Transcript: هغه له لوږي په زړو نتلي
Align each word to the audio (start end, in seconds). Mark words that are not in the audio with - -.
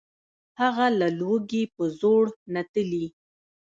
هغه 0.59 0.85
له 0.99 1.07
لوږي 1.19 1.63
په 1.75 1.83
زړو 1.99 2.35
نتلي 2.53 3.05